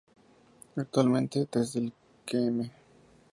[0.77, 1.93] Actualmente, desde el
[2.25, 2.71] km.